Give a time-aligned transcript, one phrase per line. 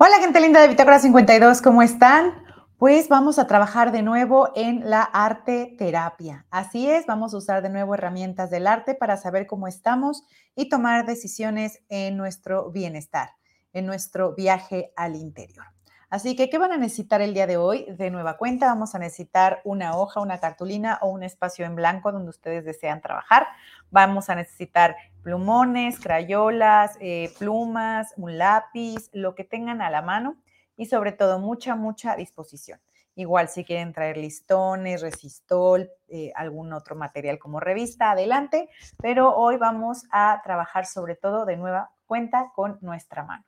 [0.00, 2.44] Hola gente linda de Bitácora 52, ¿cómo están?
[2.76, 6.46] Pues vamos a trabajar de nuevo en la arte terapia.
[6.52, 10.22] Así es, vamos a usar de nuevo herramientas del arte para saber cómo estamos
[10.54, 13.30] y tomar decisiones en nuestro bienestar,
[13.72, 15.66] en nuestro viaje al interior.
[16.10, 17.84] Así que, ¿qué van a necesitar el día de hoy?
[17.90, 22.12] De nueva cuenta, vamos a necesitar una hoja, una cartulina o un espacio en blanco
[22.12, 23.48] donde ustedes desean trabajar.
[23.90, 30.36] Vamos a necesitar plumones, crayolas, eh, plumas, un lápiz, lo que tengan a la mano
[30.76, 32.80] y sobre todo mucha, mucha disposición.
[33.14, 39.56] Igual si quieren traer listones, resistol, eh, algún otro material como revista, adelante, pero hoy
[39.56, 43.44] vamos a trabajar sobre todo de nueva cuenta con nuestra mano.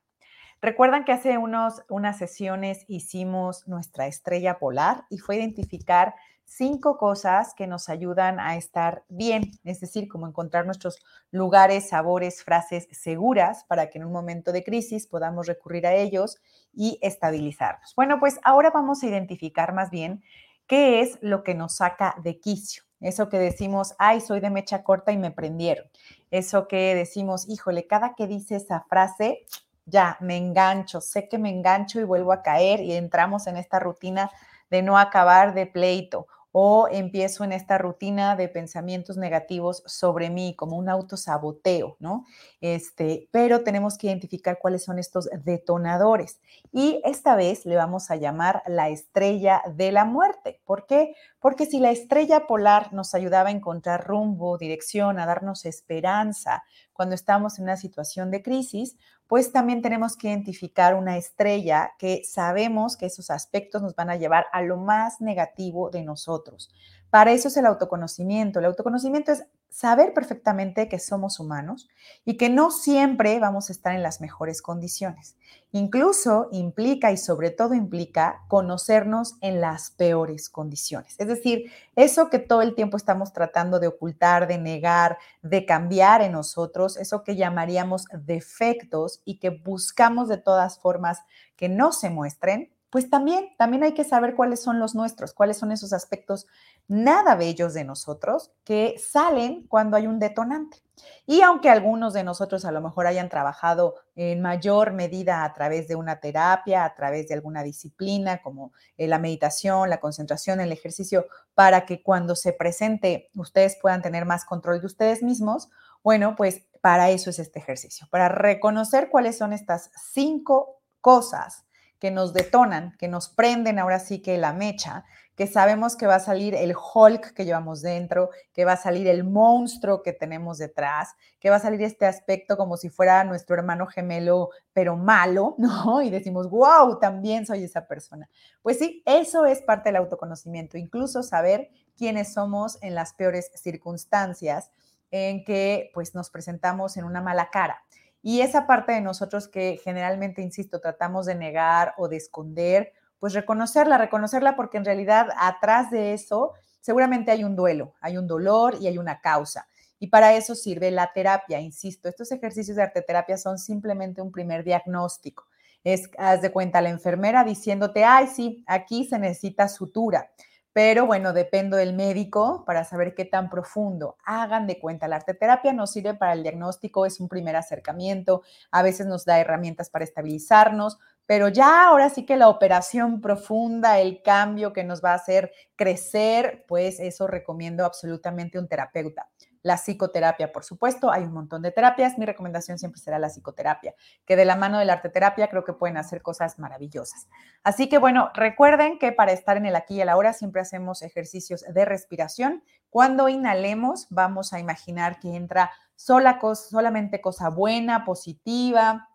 [0.61, 6.15] Recuerdan que hace unos, unas sesiones hicimos nuestra estrella polar y fue identificar
[6.51, 10.98] cinco cosas que nos ayudan a estar bien, es decir, como encontrar nuestros
[11.31, 16.39] lugares, sabores, frases seguras para que en un momento de crisis podamos recurrir a ellos
[16.75, 17.95] y estabilizarnos.
[17.95, 20.25] Bueno, pues ahora vamos a identificar más bien
[20.67, 22.83] qué es lo que nos saca de quicio.
[23.01, 25.87] Eso que decimos, ay, soy de mecha corta y me prendieron.
[26.33, 29.47] Eso que decimos, híjole, cada que dice esa frase,
[29.87, 33.78] ya me engancho, sé que me engancho y vuelvo a caer y entramos en esta
[33.78, 34.31] rutina
[34.69, 40.55] de no acabar de pleito o empiezo en esta rutina de pensamientos negativos sobre mí,
[40.56, 42.25] como un autosaboteo, ¿no?
[42.61, 46.41] Este, pero tenemos que identificar cuáles son estos detonadores.
[46.72, 50.61] Y esta vez le vamos a llamar la estrella de la muerte.
[50.65, 51.15] ¿Por qué?
[51.38, 57.15] Porque si la estrella polar nos ayudaba a encontrar rumbo, dirección, a darnos esperanza cuando
[57.15, 58.97] estamos en una situación de crisis,
[59.31, 64.17] pues también tenemos que identificar una estrella que sabemos que esos aspectos nos van a
[64.17, 66.69] llevar a lo más negativo de nosotros.
[67.11, 68.59] Para eso es el autoconocimiento.
[68.59, 71.88] El autoconocimiento es saber perfectamente que somos humanos
[72.25, 75.36] y que no siempre vamos a estar en las mejores condiciones.
[75.72, 81.14] Incluso implica y sobre todo implica conocernos en las peores condiciones.
[81.19, 86.22] Es decir, eso que todo el tiempo estamos tratando de ocultar, de negar, de cambiar
[86.22, 91.20] en nosotros, eso que llamaríamos defectos y que buscamos de todas formas
[91.54, 95.56] que no se muestren, pues también, también hay que saber cuáles son los nuestros, cuáles
[95.56, 96.47] son esos aspectos
[96.89, 100.78] nada bellos de nosotros que salen cuando hay un detonante.
[101.25, 105.87] Y aunque algunos de nosotros a lo mejor hayan trabajado en mayor medida a través
[105.87, 110.73] de una terapia, a través de alguna disciplina como eh, la meditación, la concentración, el
[110.73, 115.71] ejercicio, para que cuando se presente ustedes puedan tener más control de ustedes mismos,
[116.03, 121.65] bueno, pues para eso es este ejercicio, para reconocer cuáles son estas cinco cosas
[122.00, 125.05] que nos detonan, que nos prenden ahora sí que la mecha,
[125.37, 129.06] que sabemos que va a salir el Hulk que llevamos dentro, que va a salir
[129.06, 133.55] el monstruo que tenemos detrás, que va a salir este aspecto como si fuera nuestro
[133.55, 136.03] hermano gemelo, pero malo, ¿no?
[136.03, 138.28] Y decimos, wow, también soy esa persona.
[138.62, 144.71] Pues sí, eso es parte del autoconocimiento, incluso saber quiénes somos en las peores circunstancias
[145.11, 147.82] en que pues nos presentamos en una mala cara.
[148.22, 153.34] Y esa parte de nosotros que generalmente, insisto, tratamos de negar o de esconder, pues
[153.34, 158.76] reconocerla, reconocerla porque en realidad atrás de eso seguramente hay un duelo, hay un dolor
[158.81, 159.66] y hay una causa.
[159.98, 164.64] Y para eso sirve la terapia, insisto, estos ejercicios de arteterapia son simplemente un primer
[164.64, 165.47] diagnóstico.
[165.84, 170.31] Es, haz de cuenta, la enfermera diciéndote, ay, sí, aquí se necesita sutura.
[170.72, 174.17] Pero bueno, dependo del médico para saber qué tan profundo.
[174.25, 178.82] Hagan de cuenta, la arteterapia nos sirve para el diagnóstico, es un primer acercamiento, a
[178.82, 184.22] veces nos da herramientas para estabilizarnos, pero ya ahora sí que la operación profunda, el
[184.22, 189.28] cambio que nos va a hacer crecer, pues eso recomiendo absolutamente un terapeuta.
[189.62, 192.17] La psicoterapia, por supuesto, hay un montón de terapias.
[192.19, 195.75] Mi recomendación siempre será la psicoterapia, que de la mano de la arteterapia creo que
[195.75, 197.29] pueden hacer cosas maravillosas.
[197.62, 201.03] Así que bueno, recuerden que para estar en el aquí y el ahora siempre hacemos
[201.03, 202.62] ejercicios de respiración.
[202.89, 209.09] Cuando inhalemos, vamos a imaginar que entra sola solamente cosa buena, positiva,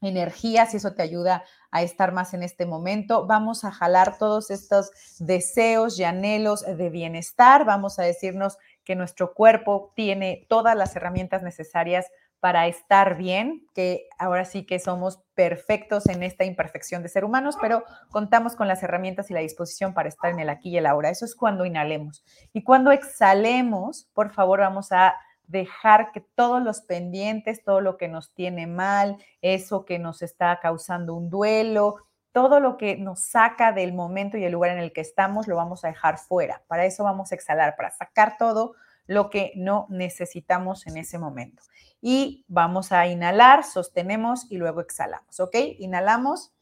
[0.00, 3.26] energía, si eso te ayuda a estar más en este momento.
[3.26, 7.64] Vamos a jalar todos estos deseos y anhelos de bienestar.
[7.64, 12.06] Vamos a decirnos que nuestro cuerpo tiene todas las herramientas necesarias
[12.44, 17.56] para estar bien, que ahora sí que somos perfectos en esta imperfección de ser humanos,
[17.58, 20.84] pero contamos con las herramientas y la disposición para estar en el aquí y el
[20.84, 21.08] ahora.
[21.08, 22.22] Eso es cuando inhalemos.
[22.52, 25.14] Y cuando exhalemos, por favor, vamos a
[25.46, 30.58] dejar que todos los pendientes, todo lo que nos tiene mal, eso que nos está
[30.60, 31.96] causando un duelo,
[32.34, 35.54] todo lo que nos saca del momento y el lugar en el que estamos lo
[35.54, 36.62] vamos a dejar fuera.
[36.66, 38.74] Para eso vamos a exhalar, para sacar todo
[39.06, 41.62] lo que no necesitamos en ese momento.
[42.00, 45.54] Y vamos a inhalar, sostenemos y luego exhalamos, ¿ok?
[45.78, 46.54] Inhalamos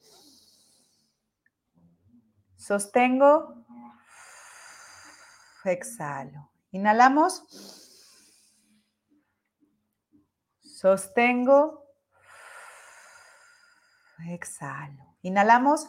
[2.63, 3.57] Sostengo.
[5.65, 6.53] Exhalo.
[6.71, 7.43] Inhalamos.
[10.61, 11.85] Sostengo.
[14.29, 15.12] Exhalo.
[15.23, 15.89] Inhalamos.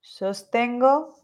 [0.00, 1.16] Sostengo.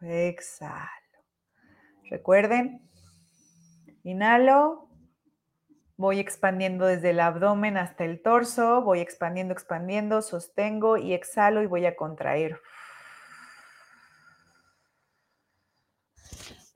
[0.00, 0.90] Exhalo.
[2.10, 2.88] Recuerden,
[4.04, 4.88] inhalo,
[5.96, 11.66] voy expandiendo desde el abdomen hasta el torso, voy expandiendo, expandiendo, sostengo y exhalo y
[11.66, 12.60] voy a contraer.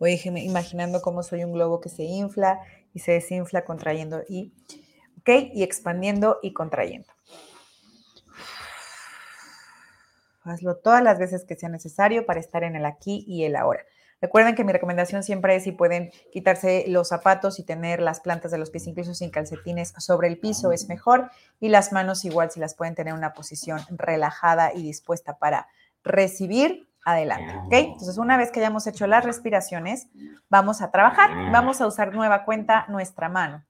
[0.00, 2.58] Voy imaginando cómo soy un globo que se infla
[2.94, 4.54] y se desinfla contrayendo y,
[5.18, 5.52] ¿ok?
[5.52, 7.12] Y expandiendo y contrayendo.
[10.42, 13.84] Hazlo todas las veces que sea necesario para estar en el aquí y el ahora.
[14.22, 18.50] Recuerden que mi recomendación siempre es si pueden quitarse los zapatos y tener las plantas
[18.50, 21.30] de los pies incluso sin calcetines sobre el piso es mejor
[21.60, 25.68] y las manos igual si las pueden tener en una posición relajada y dispuesta para
[26.02, 27.72] recibir adelante, ¿ok?
[27.72, 30.08] Entonces, una vez que hayamos hecho las respiraciones,
[30.48, 31.50] vamos a trabajar.
[31.52, 33.64] Vamos a usar nueva cuenta nuestra mano.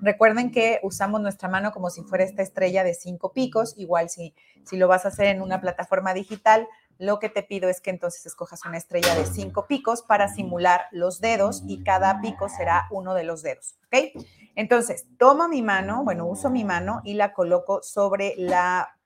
[0.00, 3.74] Recuerden que usamos nuestra mano como si fuera esta estrella de cinco picos.
[3.76, 4.34] Igual si,
[4.64, 6.66] si lo vas a hacer en una plataforma digital,
[6.98, 10.86] lo que te pido es que entonces escojas una estrella de cinco picos para simular
[10.90, 14.24] los dedos y cada pico será uno de los dedos, ¿ok?
[14.56, 18.98] Entonces, tomo mi mano, bueno, uso mi mano y la coloco sobre la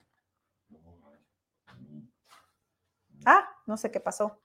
[3.24, 4.41] Ah, no sé qué pasó.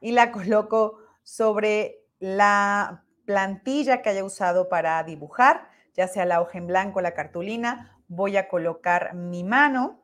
[0.00, 6.58] Y la coloco sobre la plantilla que haya usado para dibujar, ya sea la hoja
[6.58, 7.98] en blanco, la cartulina.
[8.08, 10.02] Voy a colocar mi mano.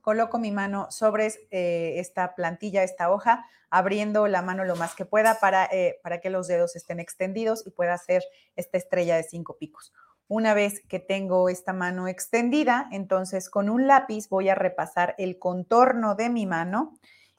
[0.00, 5.06] Coloco mi mano sobre eh, esta plantilla, esta hoja, abriendo la mano lo más que
[5.06, 8.22] pueda para, eh, para que los dedos estén extendidos y pueda hacer
[8.54, 9.92] esta estrella de cinco picos.
[10.28, 15.38] Una vez que tengo esta mano extendida, entonces con un lápiz voy a repasar el
[15.38, 16.94] contorno de mi mano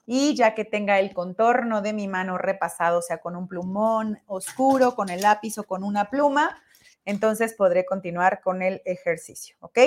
[0.06, 4.94] y ya que tenga el contorno de mi mano repasado, sea con un plumón oscuro,
[4.94, 6.62] con el lápiz o con una pluma,
[7.04, 9.78] entonces podré continuar con el ejercicio, ¿ok?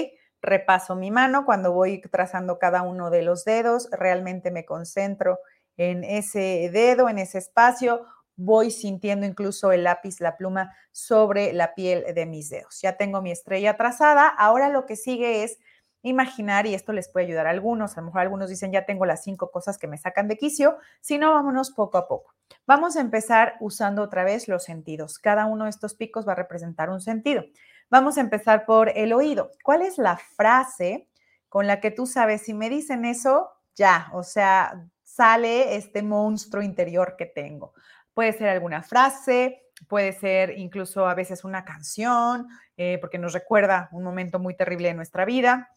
[0.41, 5.39] Repaso mi mano cuando voy trazando cada uno de los dedos, realmente me concentro
[5.77, 8.05] en ese dedo, en ese espacio
[8.39, 12.79] voy sintiendo incluso el lápiz, la pluma sobre la piel de mis dedos.
[12.81, 14.29] Ya tengo mi estrella trazada.
[14.29, 15.59] Ahora lo que sigue es
[16.03, 19.05] imaginar, y esto les puede ayudar a algunos, a lo mejor algunos dicen, ya tengo
[19.05, 22.33] las cinco cosas que me sacan de quicio, si no, vámonos poco a poco.
[22.65, 25.19] Vamos a empezar usando otra vez los sentidos.
[25.19, 27.43] Cada uno de estos picos va a representar un sentido.
[27.89, 29.51] Vamos a empezar por el oído.
[29.61, 31.09] ¿Cuál es la frase
[31.49, 36.63] con la que tú sabes, si me dicen eso, ya, o sea, sale este monstruo
[36.63, 37.73] interior que tengo?
[38.19, 43.87] Puede ser alguna frase, puede ser incluso a veces una canción, eh, porque nos recuerda
[43.93, 45.71] un momento muy terrible de nuestra vida.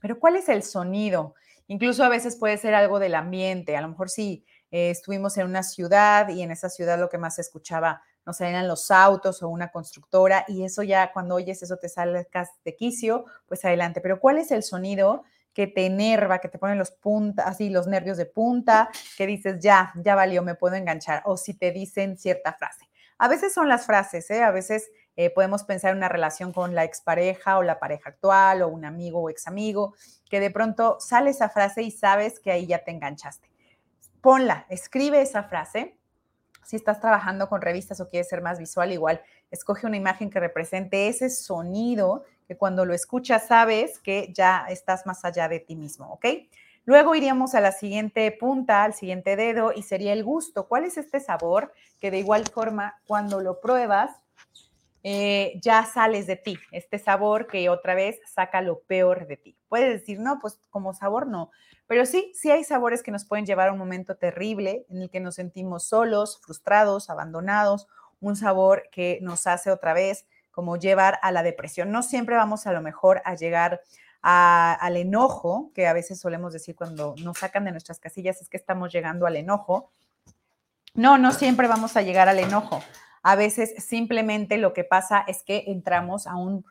[0.00, 1.34] Pero ¿cuál es el sonido?
[1.66, 3.76] Incluso a veces puede ser algo del ambiente.
[3.76, 7.18] A lo mejor si eh, estuvimos en una ciudad y en esa ciudad lo que
[7.18, 11.34] más se escuchaba, no sé, eran los autos o una constructora y eso ya cuando
[11.34, 12.26] oyes eso te sale
[12.64, 14.00] de quicio, pues adelante.
[14.00, 15.24] Pero ¿cuál es el sonido
[15.54, 19.60] que te enerva, que te ponen los puntas, así los nervios de punta, que dices,
[19.60, 22.88] ya, ya valió, me puedo enganchar, o si te dicen cierta frase.
[23.18, 24.42] A veces son las frases, ¿eh?
[24.42, 28.62] a veces eh, podemos pensar en una relación con la expareja o la pareja actual
[28.62, 29.94] o un amigo o ex amigo,
[30.28, 33.48] que de pronto sale esa frase y sabes que ahí ya te enganchaste.
[34.20, 35.96] Ponla, escribe esa frase.
[36.64, 40.40] Si estás trabajando con revistas o quieres ser más visual, igual escoge una imagen que
[40.40, 45.76] represente ese sonido que cuando lo escuchas sabes que ya estás más allá de ti
[45.76, 46.26] mismo, ¿ok?
[46.86, 50.68] Luego iríamos a la siguiente punta, al siguiente dedo, y sería el gusto.
[50.68, 54.10] ¿Cuál es este sabor que de igual forma cuando lo pruebas
[55.02, 56.58] eh, ya sales de ti?
[56.72, 59.56] Este sabor que otra vez saca lo peor de ti.
[59.68, 61.50] Puedes decir, no, pues como sabor no.
[61.86, 65.10] Pero sí, sí hay sabores que nos pueden llevar a un momento terrible en el
[65.10, 67.86] que nos sentimos solos, frustrados, abandonados,
[68.20, 71.90] un sabor que nos hace otra vez como llevar a la depresión.
[71.90, 73.82] No siempre vamos a lo mejor a llegar
[74.22, 78.56] al enojo, que a veces solemos decir cuando nos sacan de nuestras casillas es que
[78.56, 79.90] estamos llegando al enojo.
[80.94, 82.82] No, no siempre vamos a llegar al enojo.
[83.22, 86.64] A veces simplemente lo que pasa es que entramos a, un,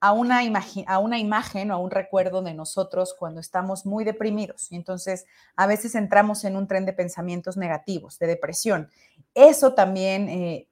[0.00, 0.40] a, una,
[0.86, 4.72] a una imagen o a un recuerdo de nosotros cuando estamos muy deprimidos.
[4.72, 8.90] Entonces a veces entramos en un tren de pensamientos negativos, de depresión.
[9.34, 10.68] Eso también eh,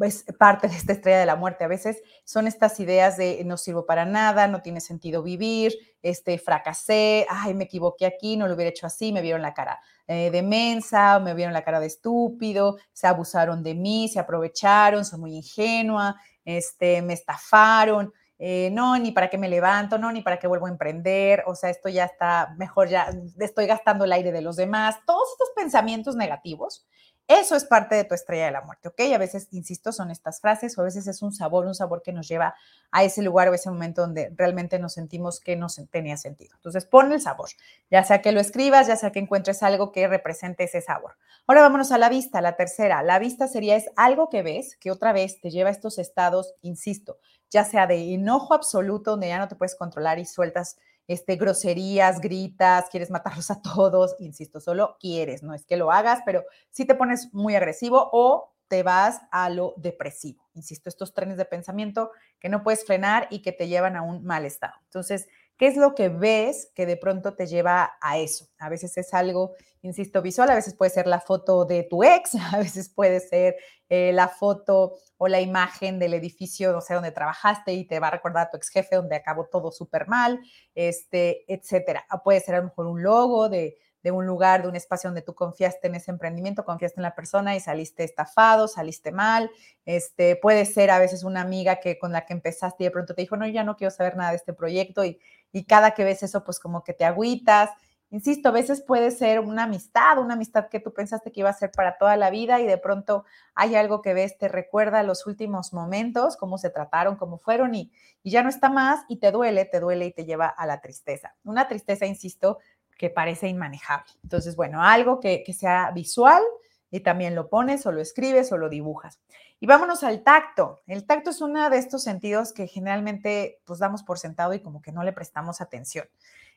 [0.00, 1.64] es parte de esta estrella de la muerte.
[1.64, 6.38] A veces son estas ideas de no sirvo para nada, no tiene sentido vivir, este,
[6.38, 10.30] fracasé, ay, me equivoqué aquí, no lo hubiera hecho así, me vieron la cara eh,
[10.30, 15.18] de mensa, me vieron la cara de estúpido, se abusaron de mí, se aprovecharon, soy
[15.18, 18.12] muy ingenua, este, me estafaron.
[18.38, 21.54] Eh, no, ni para qué me levanto, no, ni para qué vuelvo a emprender, o
[21.54, 25.50] sea, esto ya está mejor, ya estoy gastando el aire de los demás, todos estos
[25.56, 26.86] pensamientos negativos
[27.28, 29.00] eso es parte de tu estrella de la muerte, ¿ok?
[29.14, 32.10] A veces, insisto, son estas frases o a veces es un sabor, un sabor que
[32.10, 32.54] nos lleva
[32.90, 36.54] a ese lugar o ese momento donde realmente nos sentimos que no tenía sentido.
[36.56, 37.50] Entonces, pon el sabor,
[37.90, 41.16] ya sea que lo escribas, ya sea que encuentres algo que represente ese sabor.
[41.46, 43.02] Ahora vámonos a la vista, la tercera.
[43.02, 46.54] La vista sería es algo que ves que otra vez te lleva a estos estados,
[46.62, 47.18] insisto,
[47.50, 50.76] ya sea de enojo absoluto, donde ya no te puedes controlar y sueltas
[51.06, 56.20] este, groserías, gritas, quieres matarlos a todos, insisto, solo quieres, no es que lo hagas,
[56.24, 60.46] pero si te pones muy agresivo o te vas a lo depresivo.
[60.52, 64.24] Insisto, estos trenes de pensamiento que no puedes frenar y que te llevan a un
[64.24, 64.74] mal estado.
[64.84, 65.26] Entonces,
[65.58, 68.46] ¿Qué es lo que ves que de pronto te lleva a eso?
[68.58, 72.32] A veces es algo, insisto, visual, a veces puede ser la foto de tu ex,
[72.54, 73.56] a veces puede ser
[73.88, 78.06] eh, la foto o la imagen del edificio, no sé, donde trabajaste y te va
[78.06, 80.40] a recordar a tu ex jefe donde acabó todo súper mal,
[80.76, 82.06] este, etcétera.
[82.22, 85.22] Puede ser a lo mejor un logo de, de un lugar, de un espacio donde
[85.22, 89.50] tú confiaste en ese emprendimiento, confiaste en la persona y saliste estafado, saliste mal.
[89.84, 93.14] Este, puede ser a veces una amiga que con la que empezaste y de pronto
[93.14, 95.18] te dijo, no, ya no quiero saber nada de este proyecto y,
[95.52, 97.70] y cada que ves eso, pues como que te agüitas.
[98.10, 101.54] Insisto, a veces puede ser una amistad, una amistad que tú pensaste que iba a
[101.54, 103.24] ser para toda la vida y de pronto
[103.54, 107.92] hay algo que ves, te recuerda los últimos momentos, cómo se trataron, cómo fueron y,
[108.22, 110.80] y ya no está más y te duele, te duele y te lleva a la
[110.80, 111.34] tristeza.
[111.44, 112.58] Una tristeza, insisto,
[112.98, 114.12] que parece inmanejable.
[114.22, 116.42] Entonces, bueno, algo que, sea visual
[116.90, 119.20] y también lo pones o lo escribes o lo dibujas.
[119.60, 120.80] Y vámonos al tacto.
[120.86, 124.82] El tacto es uno de estos sentidos que generalmente pues damos por sentado y como
[124.82, 126.06] que no le prestamos atención.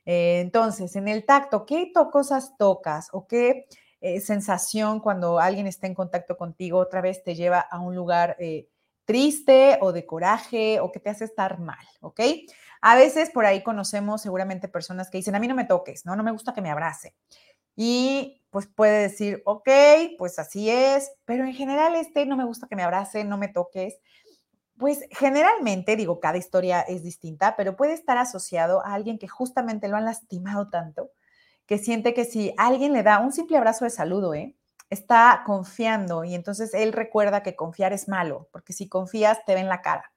[0.06, 3.68] Eh, entonces, en el tacto, ¿qué cosas tocas o qué
[4.02, 8.36] eh, sensación cuando alguien está en contacto contigo otra vez te lleva a un lugar
[8.40, 8.68] eh,
[9.06, 12.20] triste o de coraje o que te hace estar mal, ¿ok?
[12.82, 16.16] A veces por ahí conocemos seguramente personas que dicen, a mí no me toques, ¿no?
[16.16, 17.14] No me gusta que me abrace.
[17.76, 19.70] Y pues puede decir, ok,
[20.18, 23.48] pues así es, pero en general este no me gusta que me abrace, no me
[23.48, 23.96] toques.
[24.78, 29.88] Pues generalmente, digo, cada historia es distinta, pero puede estar asociado a alguien que justamente
[29.88, 31.12] lo han lastimado tanto,
[31.68, 34.56] que siente que si alguien le da un simple abrazo de saludo, ¿eh?
[34.92, 39.68] Está confiando y entonces él recuerda que confiar es malo, porque si confías te ven
[39.68, 40.12] la cara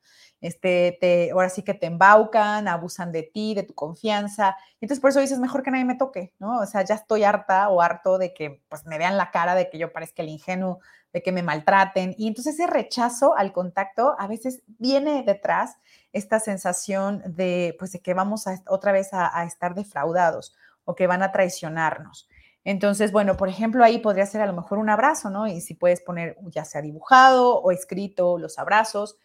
[0.44, 4.54] este, te, ahora sí que te embaucan, abusan de ti, de tu confianza.
[4.78, 6.58] Entonces, por eso dices, mejor que nadie me toque, ¿no?
[6.58, 9.70] O sea, ya estoy harta o harto de que pues me vean la cara, de
[9.70, 10.80] que yo parezca el ingenuo,
[11.14, 12.14] de que me maltraten.
[12.18, 15.78] Y entonces ese rechazo al contacto a veces viene detrás
[16.12, 20.54] esta sensación de, pues, de que vamos a, otra vez a estar defraudados
[20.84, 22.28] o que van a traicionarnos.
[22.64, 25.46] Entonces, bueno, por ejemplo, ahí podría ser a lo mejor un abrazo, ¿no?
[25.46, 29.18] Y si puedes poner ya sea dibujado o escrito los abrazos,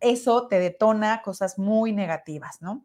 [0.00, 2.84] eso te detona cosas muy negativas, ¿no?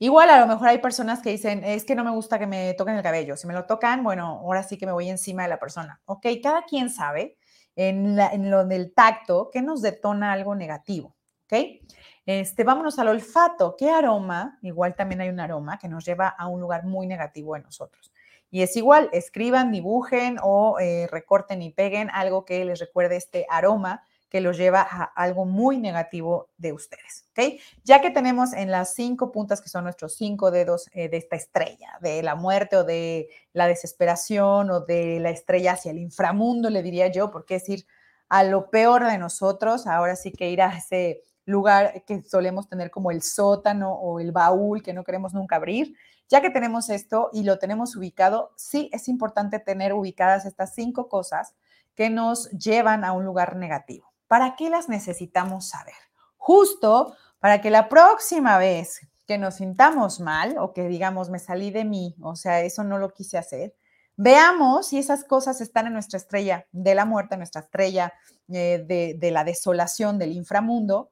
[0.00, 2.74] Igual a lo mejor hay personas que dicen, es que no me gusta que me
[2.74, 3.36] toquen el cabello.
[3.36, 6.00] Si me lo tocan, bueno, ahora sí que me voy encima de la persona.
[6.06, 7.36] Ok, cada quien sabe
[7.74, 8.16] en,
[8.50, 11.16] lo del tacto que nos detona algo negativo.
[11.44, 11.82] Ok,
[12.26, 13.74] este, vámonos al olfato.
[13.76, 14.58] ¿Qué aroma?
[14.62, 18.12] Igual también hay un aroma que nos lleva a un lugar muy negativo en nosotros.
[18.50, 23.46] Y es igual, escriban, dibujen o eh, recorten y peguen algo que les recuerde este
[23.50, 27.60] aroma que los lleva a algo muy negativo de ustedes, ¿ok?
[27.84, 31.36] Ya que tenemos en las cinco puntas que son nuestros cinco dedos eh, de esta
[31.36, 36.68] estrella, de la muerte o de la desesperación o de la estrella hacia el inframundo,
[36.68, 37.86] le diría yo, porque es ir
[38.28, 42.90] a lo peor de nosotros, ahora sí que ir a ese lugar que solemos tener
[42.90, 45.96] como el sótano o el baúl que no queremos nunca abrir.
[46.28, 51.08] Ya que tenemos esto y lo tenemos ubicado, sí es importante tener ubicadas estas cinco
[51.08, 51.54] cosas
[51.94, 54.12] que nos llevan a un lugar negativo.
[54.26, 55.94] ¿Para qué las necesitamos saber?
[56.36, 61.70] Justo para que la próxima vez que nos sintamos mal o que digamos me salí
[61.70, 63.74] de mí, o sea, eso no lo quise hacer,
[64.16, 68.12] veamos si esas cosas están en nuestra estrella de la muerte, nuestra estrella
[68.48, 71.10] eh, de, de la desolación del inframundo.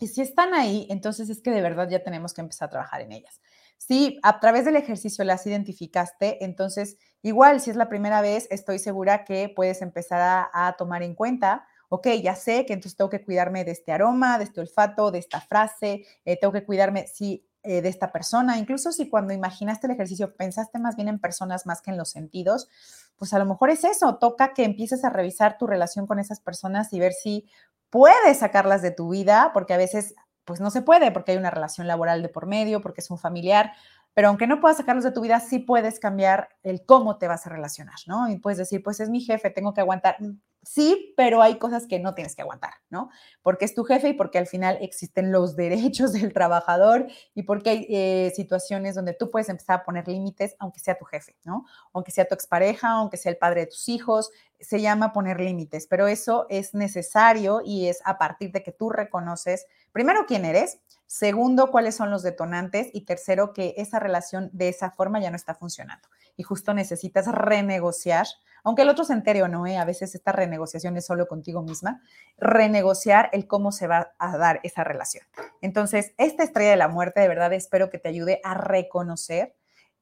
[0.00, 3.00] Y si están ahí, entonces es que de verdad ya tenemos que empezar a trabajar
[3.00, 3.40] en ellas.
[3.76, 8.78] Si a través del ejercicio las identificaste, entonces igual si es la primera vez, estoy
[8.78, 13.22] segura que puedes empezar a, tomar en cuenta ok, ya sé que entonces tengo que
[13.22, 17.06] cuidarme de este aroma, de este olfato, de esta frase, eh, tengo que cuidarme.
[17.06, 21.18] Si eh, de esta persona, incluso si cuando imaginaste el ejercicio pensaste más bien en
[21.18, 22.68] personas más que en los sentidos,
[23.16, 26.40] pues a lo mejor es eso, toca que empieces a revisar tu relación con esas
[26.40, 27.48] personas y ver si
[27.88, 31.50] puedes sacarlas de tu vida, porque a veces pues no se puede, porque hay una
[31.50, 33.72] relación laboral de por medio, porque es un familiar,
[34.14, 37.46] pero aunque no puedas sacarlos de tu vida, sí puedes cambiar el cómo te vas
[37.46, 38.28] a relacionar, ¿no?
[38.28, 40.16] Y puedes decir, pues es mi jefe, tengo que aguantar.
[40.20, 43.10] Mm, sí, pero hay cosas que no tienes que aguantar, ¿no?
[43.42, 47.70] Porque es tu jefe y porque al final existen los derechos del trabajador y porque
[47.70, 51.64] hay eh, situaciones donde tú puedes empezar a poner límites, aunque sea tu jefe, ¿no?
[51.92, 54.30] Aunque sea tu expareja, aunque sea el padre de tus hijos,
[54.60, 58.90] se llama poner límites, pero eso es necesario y es a partir de que tú
[58.90, 60.78] reconoces, primero, quién eres,
[61.16, 62.88] Segundo, cuáles son los detonantes.
[62.92, 66.08] Y tercero, que esa relación de esa forma ya no está funcionando.
[66.36, 68.26] Y justo necesitas renegociar,
[68.64, 69.76] aunque el otro se entere o no, ¿eh?
[69.78, 72.02] a veces esta renegociación es solo contigo misma,
[72.36, 75.24] renegociar el cómo se va a dar esa relación.
[75.60, 79.54] Entonces, esta estrella de la muerte, de verdad, espero que te ayude a reconocer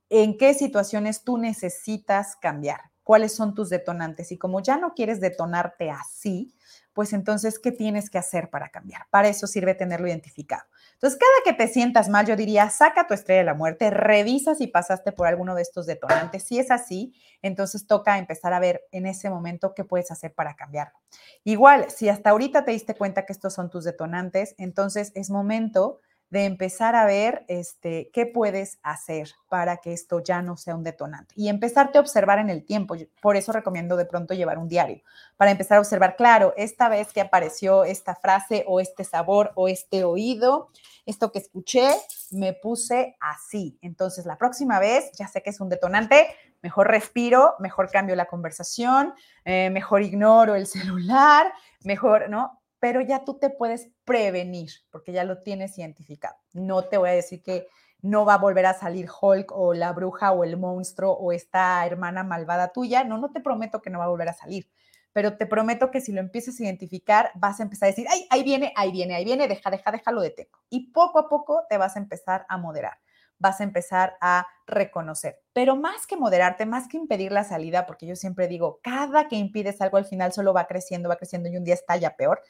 [0.09, 4.33] en qué situaciones tú necesitas cambiar, cuáles son tus detonantes.
[4.33, 6.55] Y como ya no quieres detonarte así,
[6.95, 9.03] pues entonces, ¿qué tienes que hacer para cambiar?
[9.11, 10.65] Para eso sirve tenerlo identificado.
[11.03, 14.55] Entonces, cada que te sientas mal, yo diría, saca tu estrella de la muerte, revisa
[14.55, 16.45] si pasaste por alguno de estos detonantes.
[16.45, 20.55] Si es así, entonces toca empezar a ver en ese momento qué puedes hacer para
[20.55, 20.97] cambiarlo.
[21.43, 25.99] Igual, si hasta ahorita te diste cuenta que estos son tus detonantes, entonces es momento
[26.33, 30.83] de empezar a ver este, qué puedes hacer para que esto ya no sea un
[30.83, 32.97] detonante y empezarte a observar en el tiempo.
[33.21, 35.03] Por eso recomiendo de pronto llevar un diario,
[35.37, 39.69] para empezar a observar, claro, esta vez que apareció esta frase o este sabor o
[39.69, 40.71] este oído,
[41.05, 41.91] esto que escuché,
[42.31, 43.79] me puse así.
[43.83, 46.29] Entonces, la próxima vez, ya sé que es un detonante,
[46.63, 49.13] mejor respiro, mejor cambio la conversación,
[49.45, 50.67] eh, mejor ignoro el
[51.07, 51.53] celular,
[51.85, 52.63] mejor, ¿no?
[52.83, 56.37] pero ya tú te puedes prevenir porque ya lo tienes identificado.
[56.53, 57.69] No te voy a decir que
[58.03, 61.87] no va a volver a salir Hulk o la bruja o el monstruo o esta
[61.87, 63.05] hermana malvada tuya.
[63.05, 64.69] No, no te prometo que no va a volver a salir,
[65.13, 68.27] pero te prometo que si lo empiezas a identificar, vas a empezar a decir, ay,
[68.31, 70.59] ahí viene, ahí viene, ahí viene, deja, deja, deja, lo detengo.
[70.69, 72.99] Y poco a poco te vas a empezar a moderar
[73.43, 75.41] vas a empezar a reconocer.
[75.53, 79.37] Pero más que moderarte, más que impedir la salida, porque yo siempre digo, cada que
[79.37, 82.41] impides algo al final solo va creciendo, va creciendo y un día está ya peor.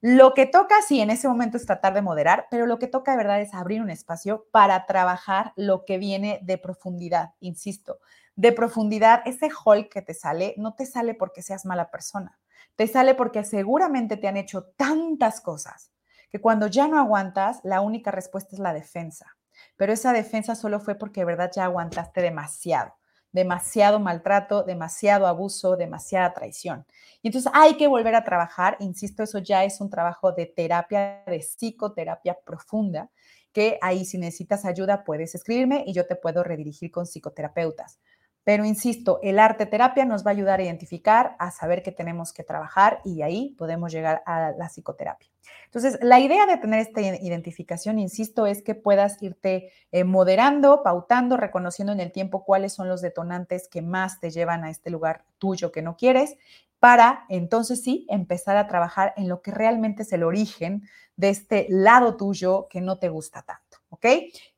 [0.00, 3.12] Lo que toca, sí, en ese momento es tratar de moderar, pero lo que toca
[3.12, 8.00] de verdad es abrir un espacio para trabajar lo que viene de profundidad, insisto.
[8.34, 12.38] De profundidad, ese hall que te sale, no te sale porque seas mala persona,
[12.74, 15.92] te sale porque seguramente te han hecho tantas cosas
[16.28, 19.36] que cuando ya no aguantas, la única respuesta es la defensa
[19.80, 22.92] pero esa defensa solo fue porque de verdad ya aguantaste demasiado,
[23.32, 26.84] demasiado maltrato, demasiado abuso, demasiada traición.
[27.22, 31.22] Y entonces hay que volver a trabajar, insisto, eso ya es un trabajo de terapia,
[31.26, 33.08] de psicoterapia profunda,
[33.54, 38.00] que ahí si necesitas ayuda puedes escribirme y yo te puedo redirigir con psicoterapeutas.
[38.44, 42.32] Pero insisto, el arte terapia nos va a ayudar a identificar, a saber que tenemos
[42.32, 45.28] que trabajar y ahí podemos llegar a la psicoterapia.
[45.66, 51.36] Entonces, la idea de tener esta identificación, insisto, es que puedas irte eh, moderando, pautando,
[51.36, 55.24] reconociendo en el tiempo cuáles son los detonantes que más te llevan a este lugar
[55.38, 56.36] tuyo que no quieres,
[56.80, 60.82] para entonces sí empezar a trabajar en lo que realmente es el origen
[61.14, 63.69] de este lado tuyo que no te gusta tanto.
[63.90, 64.06] ¿Ok?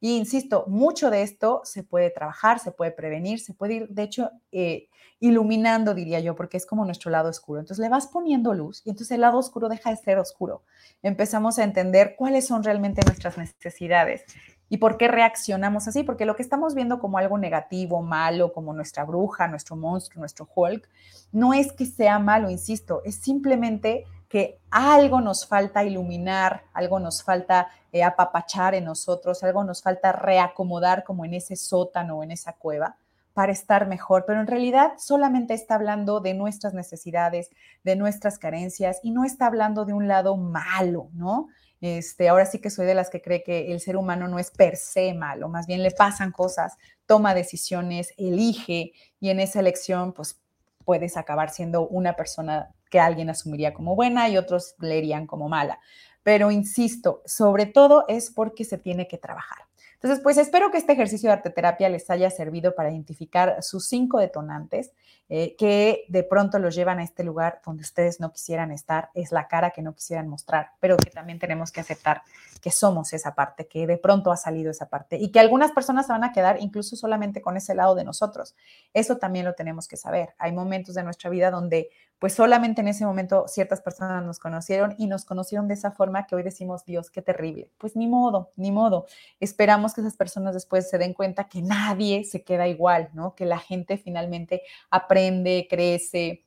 [0.00, 4.02] Y insisto, mucho de esto se puede trabajar, se puede prevenir, se puede ir, de
[4.02, 7.60] hecho, eh, iluminando, diría yo, porque es como nuestro lado oscuro.
[7.60, 10.62] Entonces le vas poniendo luz y entonces el lado oscuro deja de ser oscuro.
[11.02, 14.24] Empezamos a entender cuáles son realmente nuestras necesidades
[14.68, 18.72] y por qué reaccionamos así, porque lo que estamos viendo como algo negativo, malo, como
[18.72, 20.88] nuestra bruja, nuestro monstruo, nuestro Hulk,
[21.30, 27.22] no es que sea malo, insisto, es simplemente que algo nos falta iluminar, algo nos
[27.22, 32.30] falta eh, apapachar en nosotros, algo nos falta reacomodar como en ese sótano o en
[32.30, 32.96] esa cueva
[33.34, 37.50] para estar mejor, pero en realidad solamente está hablando de nuestras necesidades,
[37.84, 41.48] de nuestras carencias y no está hablando de un lado malo, ¿no?
[41.82, 44.50] Este, ahora sí que soy de las que cree que el ser humano no es
[44.50, 50.14] per se malo, más bien le pasan cosas, toma decisiones, elige y en esa elección
[50.14, 50.40] pues
[50.86, 55.80] puedes acabar siendo una persona que alguien asumiría como buena y otros leerían como mala.
[56.22, 59.60] Pero insisto, sobre todo es porque se tiene que trabajar.
[59.94, 63.86] Entonces, pues espero que este ejercicio de arte terapia les haya servido para identificar sus
[63.86, 64.90] cinco detonantes.
[65.34, 69.32] Eh, que de pronto los llevan a este lugar donde ustedes no quisieran estar, es
[69.32, 72.20] la cara que no quisieran mostrar, pero que también tenemos que aceptar
[72.60, 76.06] que somos esa parte, que de pronto ha salido esa parte y que algunas personas
[76.06, 78.54] se van a quedar incluso solamente con ese lado de nosotros.
[78.92, 80.34] Eso también lo tenemos que saber.
[80.36, 81.88] Hay momentos de nuestra vida donde
[82.22, 86.24] pues solamente en ese momento ciertas personas nos conocieron y nos conocieron de esa forma
[86.28, 87.68] que hoy decimos, Dios, qué terrible.
[87.78, 89.06] Pues ni modo, ni modo.
[89.40, 93.34] Esperamos que esas personas después se den cuenta que nadie se queda igual, ¿no?
[93.34, 95.21] Que la gente finalmente aprende,
[95.68, 96.44] crece,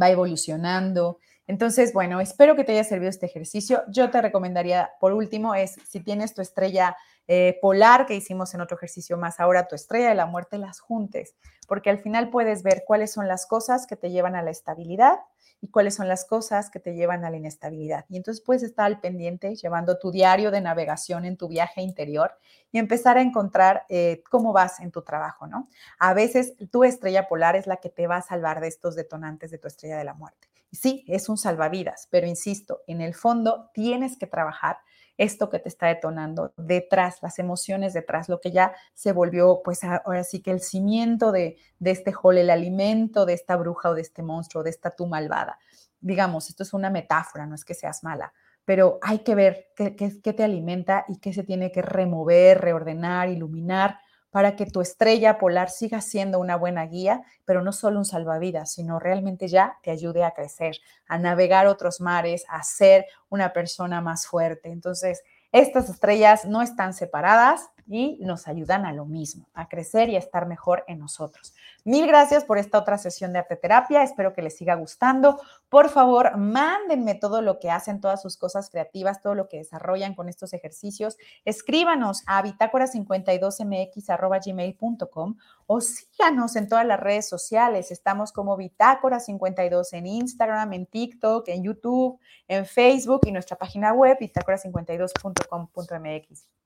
[0.00, 1.18] va evolucionando.
[1.46, 3.82] Entonces, bueno, espero que te haya servido este ejercicio.
[3.88, 6.96] Yo te recomendaría, por último, es si tienes tu estrella
[7.28, 10.80] eh, polar que hicimos en otro ejercicio más, ahora tu estrella de la muerte las
[10.80, 11.36] juntes,
[11.68, 15.20] porque al final puedes ver cuáles son las cosas que te llevan a la estabilidad
[15.62, 18.04] y cuáles son las cosas que te llevan a la inestabilidad.
[18.08, 22.32] Y entonces puedes estar al pendiente llevando tu diario de navegación en tu viaje interior
[22.72, 25.68] y empezar a encontrar eh, cómo vas en tu trabajo, ¿no?
[26.00, 29.52] A veces tu estrella polar es la que te va a salvar de estos detonantes
[29.52, 30.48] de tu estrella de la muerte.
[30.72, 34.78] Sí, es un salvavidas, pero insisto, en el fondo tienes que trabajar
[35.16, 39.84] esto que te está detonando detrás, las emociones detrás, lo que ya se volvió, pues
[39.84, 44.02] ahora sí que el cimiento de, este hall, el alimento de esta bruja o de
[44.02, 45.58] este monstruo, de esta tú malvada.
[46.00, 48.32] Digamos, esto es una metáfora, no es que seas mala,
[48.64, 53.28] pero hay que ver qué, qué te alimenta y qué se tiene que remover, reordenar,
[53.28, 53.98] iluminar
[54.32, 58.72] para que tu estrella polar siga siendo una buena guía, pero no solo un salvavidas,
[58.72, 64.00] sino realmente ya te ayude a crecer, a navegar otros mares, a ser una persona
[64.00, 64.70] más fuerte.
[64.70, 70.16] Entonces, estas estrellas no están separadas y nos ayudan a lo mismo, a crecer y
[70.16, 71.54] a estar mejor en nosotros.
[71.84, 74.02] Mil gracias por esta otra sesión de arte terapia.
[74.02, 75.40] Espero que les siga gustando.
[75.68, 80.14] Por favor, mándenme todo lo que hacen, todas sus cosas creativas, todo lo que desarrollan
[80.14, 81.16] con estos ejercicios.
[81.44, 87.90] Escríbanos a bitácora52mx.gmail.com o síganos en todas las redes sociales.
[87.90, 94.18] Estamos como Bitácora52 en Instagram, en TikTok, en YouTube, en Facebook y nuestra página web
[94.20, 96.61] bitácora52.com.mx.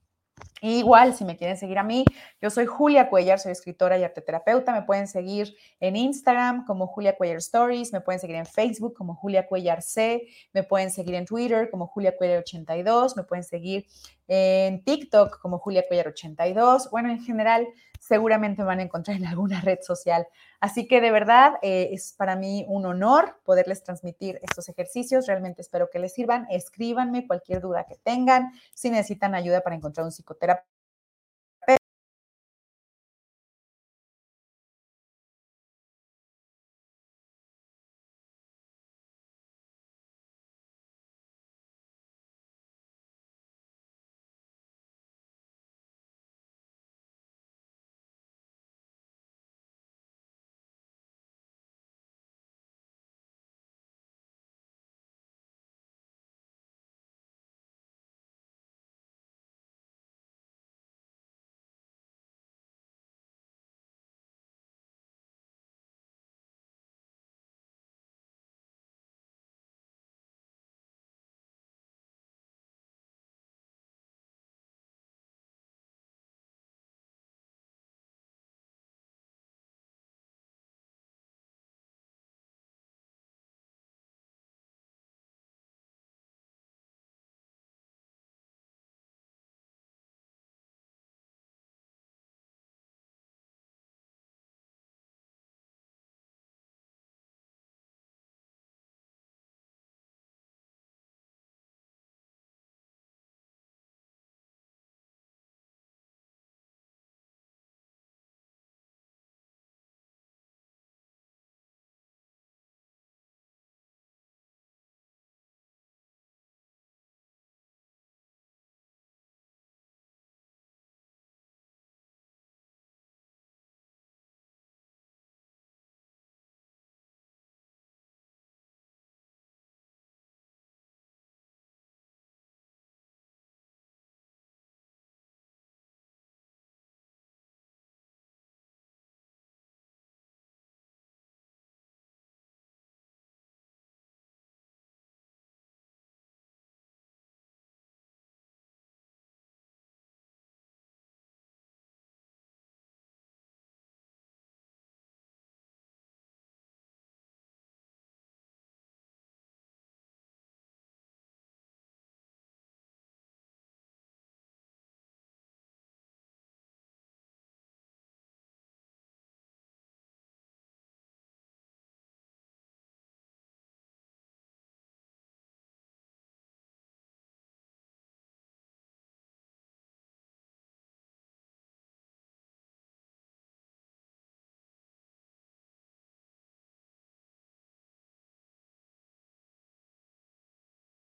[0.62, 2.04] Igual, si me quieren seguir a mí,
[2.40, 4.72] yo soy Julia Cuellar, soy escritora y arteterapeuta.
[4.72, 9.14] Me pueden seguir en Instagram como Julia Cuellar Stories, me pueden seguir en Facebook como
[9.14, 13.86] Julia Cuellar C, me pueden seguir en Twitter como Julia Cuellar 82, me pueden seguir
[14.28, 16.90] en TikTok como Julia Cuellar 82.
[16.90, 17.68] Bueno, en general,
[18.06, 20.26] seguramente van a encontrar en alguna red social.
[20.60, 25.26] Así que de verdad eh, es para mí un honor poderles transmitir estos ejercicios.
[25.26, 26.46] Realmente espero que les sirvan.
[26.50, 28.52] Escríbanme cualquier duda que tengan.
[28.74, 30.75] Si necesitan ayuda para encontrar un psicoterapeuta